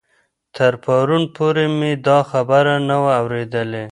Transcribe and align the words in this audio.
تر 0.55 0.73
پرون 0.83 1.23
پورې 1.35 1.65
مې 1.77 1.91
دا 2.07 2.19
خبر 2.31 2.65
نه 2.87 2.95
و 3.03 3.05
اورېدلی. 3.19 3.85